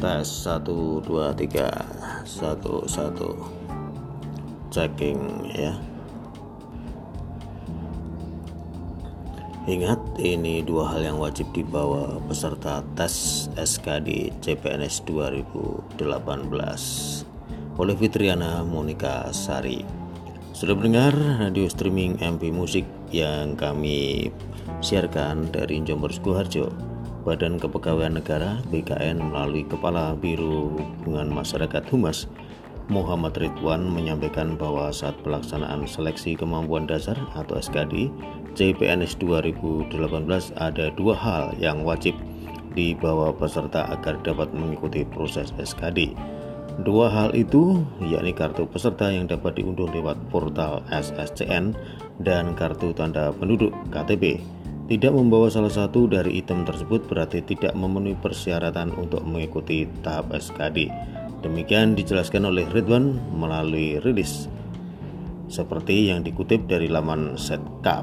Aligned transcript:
tes 0.00 0.24
1 0.48 0.64
2 0.64 1.04
3 1.04 1.04
1 1.04 2.24
1 2.24 3.60
checking 4.72 5.20
ya. 5.52 5.76
Ingat 9.68 10.00
ini 10.18 10.64
dua 10.64 10.88
hal 10.96 11.04
yang 11.04 11.20
wajib 11.20 11.52
dibawa 11.52 12.16
peserta 12.24 12.80
tes 12.96 13.46
SKD 13.60 14.32
CPNS 14.40 15.04
2018 15.04 16.00
oleh 17.76 17.94
Fitriana 17.94 18.64
Monika 18.64 19.28
Sari. 19.36 19.84
Sudah 20.56 20.74
mendengar 20.74 21.12
radio 21.12 21.68
streaming 21.68 22.16
MP 22.24 22.48
Musik 22.48 22.88
yang 23.12 23.52
kami 23.52 24.32
siarkan 24.80 25.52
dari 25.52 25.84
Jomber 25.84 26.08
Sukoharjo 26.10 26.89
Badan 27.20 27.60
Kepegawaian 27.60 28.16
Negara 28.16 28.64
BKN 28.72 29.20
melalui 29.20 29.68
Kepala 29.68 30.16
Biro 30.16 30.72
Hubungan 30.72 31.28
Masyarakat 31.28 31.84
Humas 31.92 32.24
Muhammad 32.90 33.38
Ridwan 33.38 33.86
menyampaikan 33.86 34.58
bahwa 34.58 34.90
saat 34.90 35.14
pelaksanaan 35.22 35.86
seleksi 35.86 36.34
kemampuan 36.34 36.90
dasar 36.90 37.14
atau 37.38 37.54
SKD 37.60 38.10
CPNS 38.58 39.14
2018 39.22 39.94
ada 40.58 40.90
dua 40.98 41.14
hal 41.14 41.54
yang 41.62 41.86
wajib 41.86 42.18
dibawa 42.74 43.30
peserta 43.30 43.86
agar 43.94 44.18
dapat 44.26 44.50
mengikuti 44.50 45.06
proses 45.06 45.54
SKD. 45.54 46.18
Dua 46.82 47.12
hal 47.12 47.30
itu 47.36 47.82
yakni 48.02 48.34
kartu 48.34 48.66
peserta 48.66 49.12
yang 49.12 49.30
dapat 49.30 49.58
diunduh 49.58 49.90
lewat 49.90 50.16
portal 50.32 50.82
SSCN 50.90 51.76
dan 52.22 52.58
kartu 52.58 52.90
tanda 52.90 53.30
penduduk 53.36 53.70
KTP. 53.94 54.42
Tidak 54.90 55.14
membawa 55.14 55.46
salah 55.46 55.70
satu 55.70 56.10
dari 56.10 56.42
item 56.42 56.66
tersebut 56.66 57.06
berarti 57.06 57.46
tidak 57.46 57.78
memenuhi 57.78 58.18
persyaratan 58.18 58.90
untuk 58.98 59.22
mengikuti 59.22 59.86
tahap 60.02 60.34
SKD. 60.34 60.90
Demikian 61.46 61.94
dijelaskan 61.94 62.50
oleh 62.50 62.66
Ridwan 62.74 63.14
melalui 63.30 64.02
rilis 64.02 64.50
seperti 65.46 66.10
yang 66.10 66.26
dikutip 66.26 66.66
dari 66.66 66.90
laman 66.90 67.38
Setcap. 67.38 68.02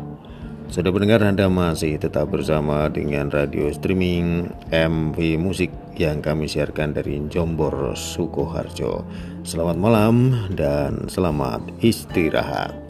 Sudah 0.72 0.92
mendengar 0.96 1.28
Anda 1.28 1.52
masih 1.52 2.00
tetap 2.00 2.32
bersama 2.32 2.88
dengan 2.88 3.36
radio 3.36 3.68
streaming 3.68 4.48
MV 4.72 5.20
Musik 5.44 5.76
yang 6.00 6.24
kami 6.24 6.48
siarkan 6.48 6.96
dari 6.96 7.20
Jombor, 7.28 8.00
Sukoharjo. 8.00 9.04
Selamat 9.44 9.76
malam 9.76 10.16
dan 10.56 11.12
selamat 11.12 11.68
istirahat. 11.84 12.87